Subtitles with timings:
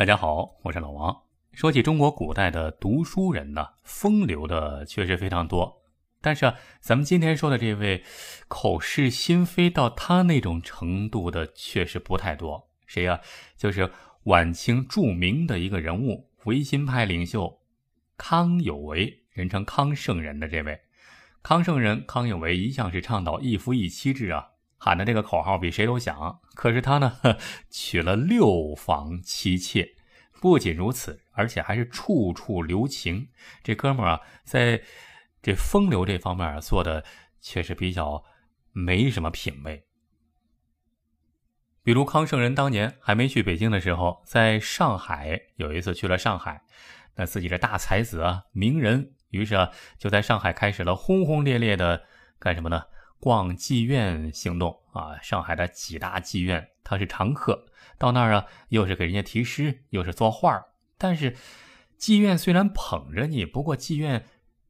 [0.00, 1.24] 大家好，我是老王。
[1.52, 5.82] 说起中国古代的读书人呢，风流的确实非常多。
[6.22, 8.02] 但是啊，咱们今天说的这位
[8.48, 12.70] 口是心非到他那种程度的，确实不太多。
[12.86, 13.20] 谁呀？
[13.58, 13.92] 就是
[14.22, 17.60] 晚清著名的一个人物，维新派领袖
[18.16, 20.80] 康有为，人称康圣人的这位
[21.42, 24.49] 康圣人康有为，一向是倡导一夫一妻制啊。
[24.82, 27.18] 喊的这个口号比谁都响，可是他呢，
[27.68, 29.86] 娶了六房妻妾，
[30.40, 33.28] 不仅如此，而且还是处处留情。
[33.62, 34.82] 这哥们儿啊，在
[35.42, 37.04] 这风流这方面做的
[37.42, 38.24] 确实比较
[38.72, 39.84] 没什么品位。
[41.82, 46.62] 比如康圣人当年还没去北京的时候，在上海有一次去了上海，
[47.16, 52.04] 那自己的大才子啊，名人，于是啊，就在上海开始了轰轰烈烈的
[52.38, 52.84] 干什么呢？
[53.20, 57.66] 逛妓院行动啊，上海的几大妓院他是常客，
[57.98, 60.60] 到那儿啊，又是给人家题诗，又是作画
[60.96, 61.36] 但是，
[61.98, 64.24] 妓院虽然捧着你，不过妓院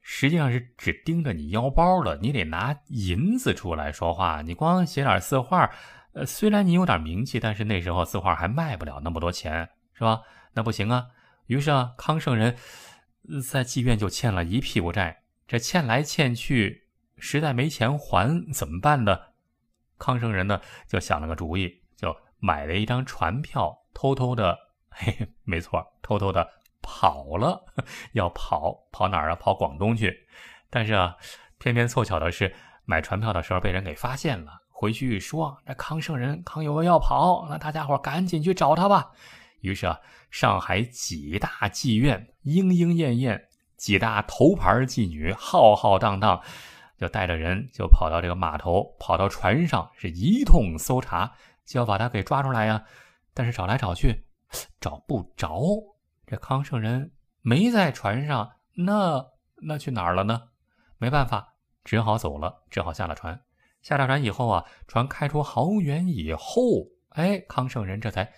[0.00, 4.42] 实际上是只盯着你腰包的，你得拿银子出来说话。
[4.42, 5.70] 你光写点字画，
[6.12, 10.22] 呃，虽然你有点名气，但是那时候字画还卖不了那么多钱，是吧？
[10.54, 11.06] 那不行啊。
[11.46, 12.56] 于是啊，康圣人
[13.44, 16.85] 在妓院就欠了一屁股债，这欠来欠去。
[17.18, 19.18] 实在没钱还怎么办呢？
[19.98, 24.58] 康圣人呢就想了个主意，就买了一张船票，偷偷的，
[24.90, 26.46] 嘿嘿， 没错，偷偷的
[26.82, 27.64] 跑了，
[28.12, 29.36] 要跑跑哪儿啊？
[29.36, 30.14] 跑广东去。
[30.68, 31.16] 但是啊，
[31.58, 34.52] 偏偏凑巧的是，买船票的时候被人给发现了。
[34.68, 39.10] 回去一说，那康圣人康有为要跑，那大家伙赶紧去找他吧。
[39.60, 39.98] 于是啊，
[40.30, 46.42] 上海几大妓院莺莺燕燕，几大头牌妓女浩浩荡荡。
[46.98, 51.32] 就带着人就跑到这个码头，跑到船上，是一通搜查，
[51.64, 52.84] 就要把他给抓出来呀。
[53.34, 54.24] 但是找来找去，
[54.80, 55.60] 找不着。
[56.26, 59.26] 这康圣人没在船上，那
[59.62, 60.48] 那去哪儿了呢？
[60.98, 61.54] 没办法，
[61.84, 63.38] 只好走了，只好下了船。
[63.82, 68.32] 下了船以后啊，船开出好远以后，哎，康圣人这才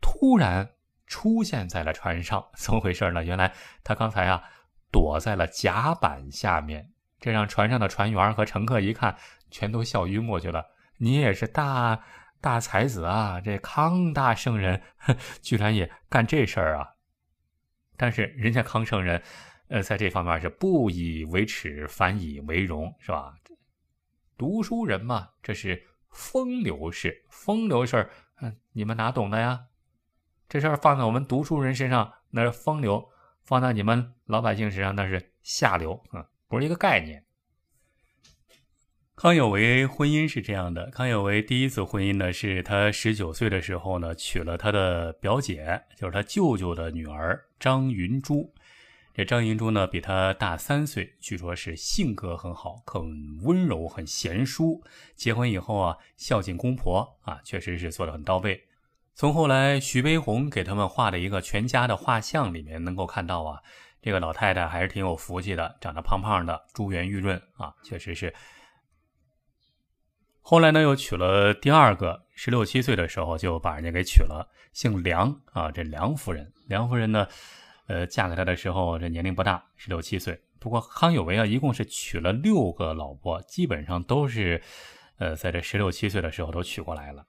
[0.00, 0.68] 突然
[1.06, 2.44] 出现在了船上。
[2.56, 3.24] 怎么回事呢？
[3.24, 3.54] 原来
[3.84, 4.42] 他刚才啊，
[4.90, 6.91] 躲在了甲板下面。
[7.22, 9.16] 这让船上的船员和乘客一看，
[9.48, 10.66] 全都笑晕过去了。
[10.98, 12.02] 你也是大
[12.40, 14.82] 大才子啊，这康大圣人
[15.40, 16.88] 居然也干这事儿啊！
[17.96, 19.22] 但是人家康圣人，
[19.68, 23.32] 呃，在这方面是不以为耻，反以为荣，是吧？
[24.36, 25.80] 读书人嘛，这是
[26.10, 29.66] 风流事，风流事儿，嗯，你们哪懂的呀？
[30.48, 33.08] 这事儿放在我们读书人身上，那是风流；
[33.44, 36.26] 放在你们老百姓身上，那是下流，嗯。
[36.52, 37.24] 不是一个概念。
[39.14, 48.52] 康有为婚姻是这样的：康有为第一次婚姻呢，是他十九岁的时候呢，娶了他的表姐，就是他舅舅的女儿张云珠。
[49.14, 53.02] 这张云珠呢，比他大三岁，据说是性格很好，很
[53.42, 54.84] 温柔，很贤淑。
[55.16, 58.62] 结婚以后啊，孝敬公婆啊，确实是做的很到位。
[59.14, 63.62] 从后来徐悲鸿给他们画的一个全家的画像里面，能够看到啊。
[64.02, 68.34] 这个老太太还是挺有福气的，长得胖胖的，珠圆玉润啊，确实是。
[70.40, 76.52] 后来呢，又娶了第二个，十六七岁的时候就把人家给娶了，姓梁啊，这梁夫人。
[76.66, 77.28] 梁夫人呢，
[77.86, 80.42] 呃，嫁给他的时候这年龄不大，十六七岁。
[80.58, 84.60] 不过康有为啊，一共是娶了六个老婆，基本上都是，
[85.18, 87.24] 呃，在这十六七岁的时候都娶过来了。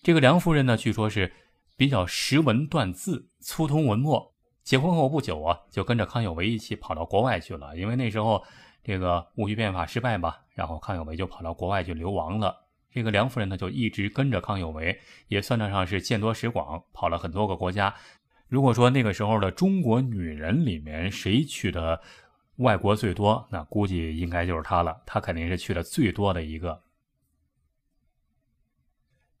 [0.00, 1.32] 这个梁夫人呢，据说是
[1.76, 4.33] 比较识文断字，粗通文墨。
[4.64, 7.76] 结婚后不久啊，就跟着康有为一起跑到国外去了。
[7.76, 8.42] 因为那时候
[8.82, 12.56] 这个戊戌变法失败吧，然后康有为就跑到国外去流亡了。
[12.90, 14.98] 这个梁夫人呢，就一直跟着康有为，
[15.28, 17.94] 也算得上是见多识广，跑了很多个国家。
[18.48, 22.00] 如果说那个时候的中国女人里面谁去的
[22.56, 25.02] 外国最多，那估计应该就是她了。
[25.04, 26.80] 她肯定是去的最多的一个。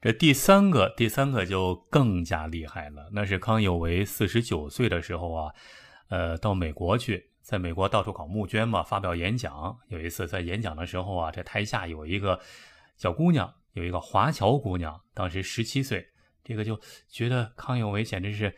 [0.04, 3.08] 这第三个，第三个就更加厉害了。
[3.12, 5.54] 那是康有为四十九岁的时候啊，
[6.08, 9.78] 呃，到美国去，在美国到处搞募捐嘛，发表演讲。
[9.88, 12.38] 有一次在演讲的时候啊，这台下有一个
[12.98, 16.06] 小姑娘，有一个华侨姑娘，当时十七岁，
[16.44, 16.78] 这个就
[17.08, 18.54] 觉得康有为简直是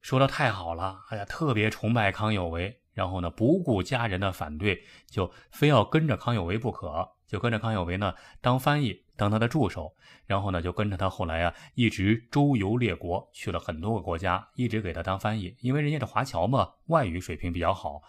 [0.00, 2.76] 说的太好了，哎呀，特别崇拜康有为。
[2.98, 9.04] 然后呢，不顾家人的反对，就非要跟着康有为不可，就跟着康有为呢当翻译。
[9.16, 9.94] 当他的助手，
[10.26, 15.56] 然后呢，就跟着他后来啊，一直周游列国，去了很多个国家，一直给他当翻译。
[15.60, 18.02] 因为人家的华侨嘛，外语水平比较好。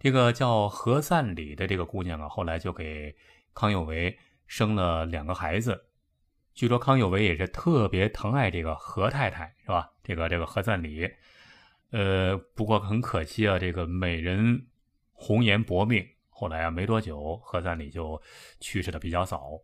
[0.00, 3.14] 这个叫何赞礼的这个姑娘啊，后来就给
[3.54, 4.18] 康有为
[4.48, 5.84] 生了两个孩子。
[6.54, 9.92] 据说康有为也是特别疼爱这个何太太，是吧？
[10.02, 11.08] 这个这个何赞礼，
[11.90, 14.66] 呃，不过很可惜啊，这个美人
[15.12, 18.20] 红颜薄命，后来啊没多久，何赞礼就
[18.60, 19.62] 去世的比较早。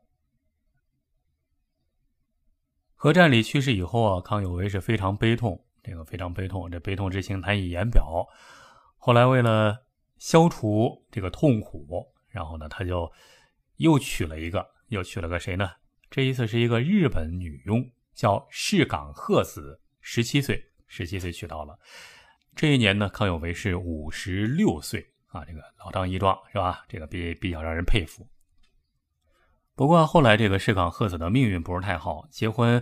[2.95, 8.27] 何占礼去世以后啊，康有为是非常悲痛，这个非常悲痛，这悲痛之情难以言表。
[8.97, 9.85] 后来为了
[10.17, 13.13] 消除这个痛苦，然后呢，他就
[13.77, 15.71] 又娶了一个，又娶了个谁呢？
[16.11, 21.77] 这一次是一个日本女佣，叫市港鹤子，十七岁，十七岁娶到了。
[22.55, 26.85] 这一年呢，康有为是五十六岁啊，这个老当益壮是吧？
[26.89, 28.25] 这个比比较让人佩服。
[29.75, 32.81] 不过后来这个市港鹤子的命运不是太好，结婚，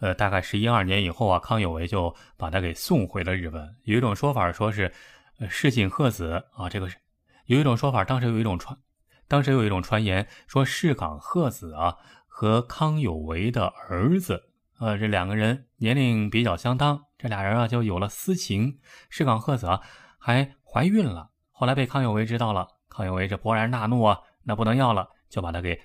[0.00, 3.74] 呃，大概十一二年以后啊，康有为就把她给送回了日本。
[3.84, 4.92] 有一种说法说是，
[5.38, 6.98] 呃，市井鹤子啊，这个是
[7.46, 8.78] 有一种说法，当时有一种传，
[9.26, 11.96] 当时有一种传言说市港鹤子啊。
[12.38, 18.78] 和康有为的儿子，呃，这两个人年龄比较相当，这俩人啊就有了私情。
[19.08, 19.80] 市港鹤子啊
[20.18, 25.80] 还怀孕了，后来被康有为知道了，康有为这勃然大怒啊，那不能要了，就把他给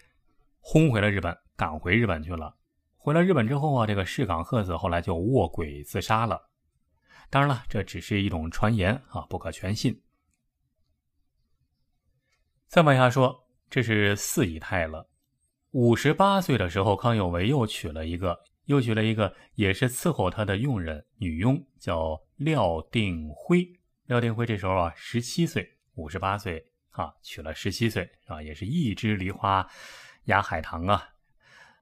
[0.59, 2.55] 轰回了日本，赶回日本去了。
[2.97, 6.49] 回了日本之后啊，这个市港鹤子后来就卧轨自杀了。
[7.29, 10.01] 当然了，这只是一种传言啊，不可全信。
[12.67, 15.07] 再往下说，这是四姨太了。
[15.71, 23.67] 五十八岁的时候，康有为又娶了一个，又娶了一个，也是伺候他的佣人女佣，叫廖定辉。
[24.05, 29.67] 廖定辉这时候啊，十七岁，五十八岁啊，娶了十七岁，啊，也是一枝梨花
[30.25, 31.09] 压海棠啊。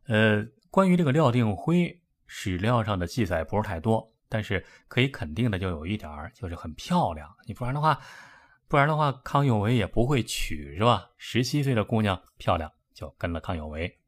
[0.08, 7.30] 呃，关于这个廖定辉，史料上的记载不是太多，但是可以肯定的就有一点就是很漂亮。
[7.46, 8.00] 你不然的话，
[8.68, 11.10] 不然的话，康有为也不会娶，是吧？
[11.18, 12.72] 十七岁的姑娘漂亮。
[12.92, 13.99] 就跟了康有为。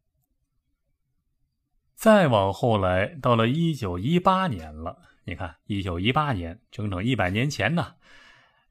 [2.01, 4.97] 再往后来，到了一九一八年了。
[5.23, 7.93] 你看，一九一八年，整整一百年前呢。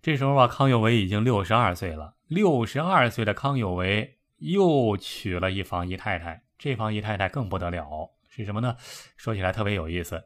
[0.02, 2.16] 这时候啊，康有为已经六十二岁了。
[2.26, 6.42] 六十二岁的康有为又娶了一房姨太太。
[6.58, 8.74] 这房姨太太更不得了，是什么呢？
[9.16, 10.24] 说起来特别有意思。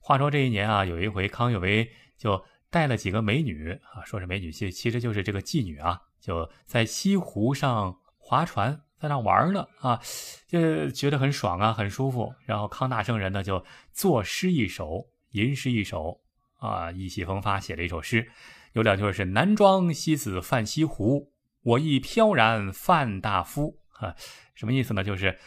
[0.00, 8.80] 话说这一年啊，有一回康有为就带了几个美女啊，说是美女，其其实就是这个妓女啊，就在西湖上划船。
[8.98, 10.00] 在那玩呢啊，
[10.46, 12.34] 就觉得很爽啊，很舒服。
[12.46, 13.62] 然后康大圣人呢就
[13.92, 16.18] 作诗一首，吟诗一首
[16.58, 18.26] 啊，意气风发写了一首诗，
[18.72, 21.30] 有两句是“南庄西子泛西湖，
[21.62, 24.14] 我亦飘然范大夫”啊，
[24.54, 25.04] 什么意思呢？
[25.04, 25.38] 就是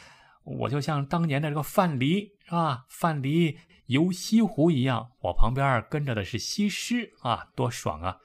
[0.43, 2.85] 我就像当年的这个范蠡是吧？
[2.87, 3.57] 范蠡
[3.87, 8.17] 游西湖一样，我旁边跟着的是西施啊，多爽啊！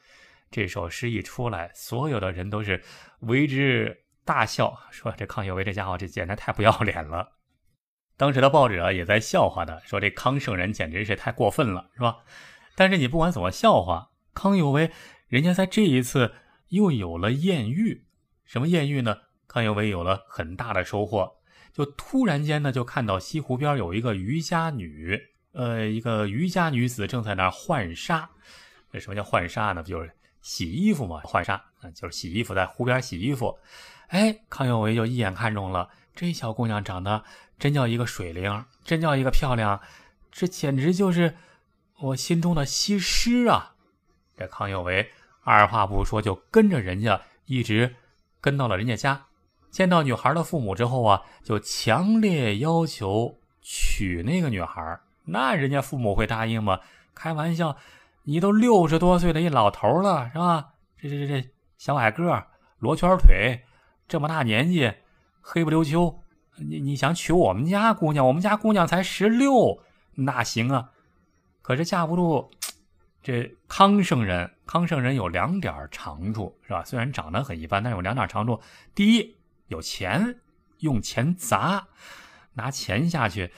[0.50, 2.84] 这首诗一出来，所有的人都是
[3.20, 4.03] 为之。
[4.24, 7.32] 大笑说：“这康有为这家伙，这简直太不要脸了。”
[8.16, 12.18] 当时的报纸啊也在笑话他，说：“这康圣人简直是太过分了，是吧？”
[12.76, 14.90] 但是你不管怎么笑话，康有为
[15.28, 16.34] 人家在这一次
[16.68, 18.06] 又有了艳遇。
[18.44, 19.16] 什么艳遇呢？
[19.46, 21.36] 康有为有了很大的收获，
[21.72, 25.20] 就突然间呢就看到西湖边有一个渔家女，
[25.52, 28.28] 呃，一个渔家女子正在那浣纱。
[28.90, 29.82] 那什么叫浣纱呢？
[29.82, 31.20] 不就是洗衣服嘛？
[31.22, 33.56] 浣纱啊，就是洗衣服，在湖边洗衣服。
[34.08, 37.24] 哎，康有为就一眼看中了这小姑娘，长得
[37.58, 39.80] 真叫一个水灵，真叫一个漂亮，
[40.30, 41.36] 这简直就是
[41.98, 43.74] 我心中的西施啊！
[44.36, 45.10] 这康有为
[45.42, 47.96] 二话不说就跟着人家，一直
[48.40, 49.26] 跟到了人家家。
[49.70, 55.00] 见到女孩的父母之后啊，就强烈要求娶那个女孩。
[55.24, 56.80] 那人家父母会答应吗？
[57.14, 57.76] 开玩笑，
[58.22, 60.74] 你都六十多岁的一老头了，是吧？
[61.00, 62.44] 这这这这小矮个，
[62.78, 63.64] 罗圈腿。
[64.06, 64.92] 这么大年纪，
[65.40, 66.22] 黑不溜秋，
[66.56, 68.26] 你你想娶我们家姑娘？
[68.26, 69.82] 我们家姑娘才十六，
[70.14, 70.90] 那行啊。
[71.62, 72.50] 可是架不住
[73.22, 74.50] 这康圣人。
[74.66, 76.82] 康圣人有两点长处，是吧？
[76.84, 78.60] 虽然长得很一般，但有两点长处。
[78.94, 80.38] 第一，有钱，
[80.78, 81.86] 用钱砸，
[82.54, 83.52] 拿钱下去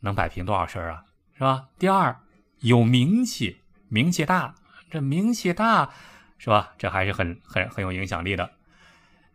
[0.00, 1.68] 能摆平多少事儿啊，是吧？
[1.78, 2.20] 第二，
[2.60, 4.54] 有名气，名气大。
[4.90, 5.90] 这名气大，
[6.36, 6.74] 是吧？
[6.76, 8.50] 这还是很很很有影响力的。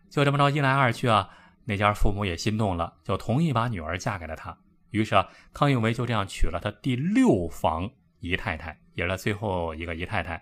[0.09, 1.29] 就这么着，一来二去啊，
[1.65, 4.57] 那家父母也心动了，就同意把女儿嫁给了他。
[4.91, 10.41] 于是啊，康有为就这样娶了他第六房姨太太，也是最后一个姨太太。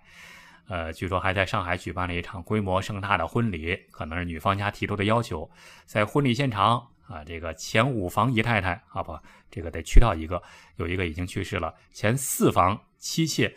[0.68, 5.50] 呃，据说还在上海举办了一场规模盛大的婚礼，可能是女方家提出的要求。
[5.84, 9.18] 在婚礼现场啊，这个前五房姨太太啊不，
[9.50, 10.42] 这个得去掉一个，
[10.76, 11.74] 有一个已经去世了。
[11.92, 13.54] 前四房妻妾。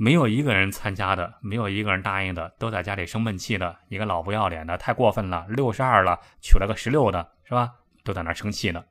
[0.00, 3.76] 没有一个人参加的，没有一个人答应的，都在家里生闷气的。
[3.88, 5.44] 一个老不要脸的，太过分了！
[5.48, 7.72] 六十二了，娶了个十六的，是吧？
[8.04, 8.84] 都在那生气呢。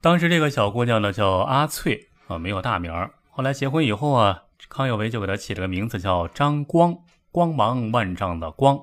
[0.00, 2.92] 当时这个小姑娘呢叫阿翠啊，没有大名。
[3.30, 6.96] 后来结婚以后啊，康有为就给她起了个名字叫张光，
[7.32, 8.78] 光芒万丈的光。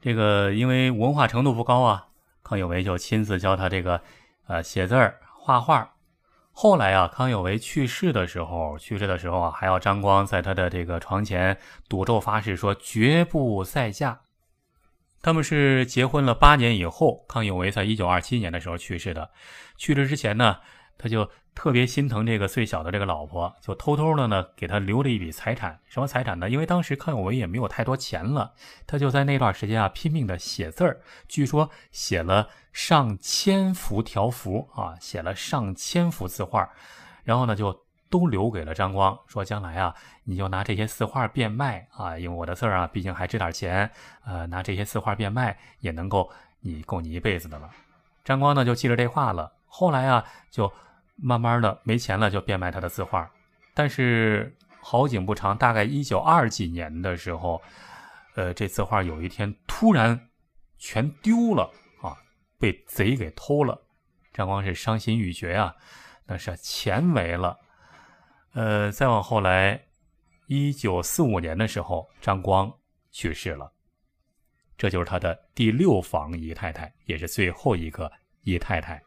[0.00, 2.06] 这个因为文化程度不高啊，
[2.44, 4.00] 康有为就亲自教她这个
[4.46, 5.94] 呃写字儿、画画。
[6.60, 11.56] 后来啊，康有为去世的时候，去世的时候啊，还要张光在他的这个床前
[11.88, 14.22] 赌咒发誓，说绝不再嫁。
[15.22, 19.30] 他们是结婚了八年以后，康有为在一九二七年的时候去世的。
[19.76, 20.56] 去世之前呢，
[20.98, 25.78] 他就特别心疼这个最小的这个老婆，就偷偷的呢给他留了一笔财产。
[25.86, 26.50] 什么财产呢？
[26.50, 28.52] 因为当时康有为也没有太多钱了，
[28.86, 32.48] 他就在那段时间啊拼命的写字儿，据说写了。
[32.70, 36.70] 上千幅条幅啊，写了上千幅字画，
[37.24, 37.76] 然后呢，就
[38.08, 43.90] 都留给了张光，说将来啊，你就拿这些字画变卖啊，因为我的字啊，毕竟还值点钱，
[44.24, 47.68] 呃，拿这些字画变卖也能够你够你一辈子的了。
[48.24, 50.72] 张光呢就记着这话了，后来啊，就
[51.20, 53.30] 慢慢的没钱了，就变卖他的字画。
[53.74, 57.60] 但是好景不长，大概一九二几年的时候，
[58.34, 60.28] 呃，这字画有一天突然
[60.78, 61.70] 全丢了
[62.00, 62.16] 啊。
[62.58, 63.80] 被贼给偷了，
[64.32, 65.76] 张光是伤心欲绝啊，
[66.26, 67.56] 那是钱没了。
[68.54, 69.80] 呃，再往后来，
[70.48, 72.72] 一九四五年的时候，张光
[73.12, 73.72] 去世了，
[74.76, 78.10] 这就是他的第六房姨太太，也是最后一个
[78.42, 79.00] 姨太太。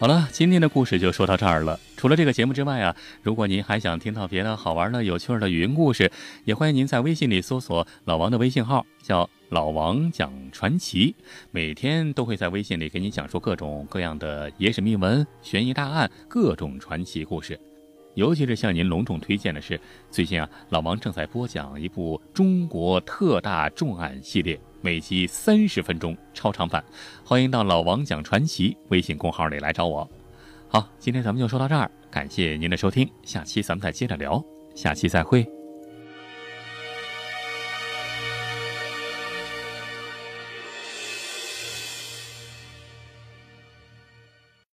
[0.00, 1.80] 好了，今天的故事就说到这儿了。
[1.96, 6.08] 除了这个节目之外啊，如果您还想听到别的好玩的、有趣的语音故事，
[6.44, 11.16] 也欢迎您在微信里搜索老王的微信号，叫老王讲传奇，
[11.50, 17.58] 每天都会在微信里给你讲述各种各样的野史秘闻、悬疑大案、各种传奇故事。
[18.14, 24.58] 尤其是向您隆重推荐的是，最近啊，老王正在播讲一部中国特大重案系列。
[24.80, 26.84] 每集三十分钟超长版，
[27.24, 30.08] 欢迎到老王讲传奇微信公号里来找我。
[30.68, 34.40] 好，今天咱们就说到这儿，感谢您的收听，下期咱们再接着聊，
[34.74, 35.57] 下期再会。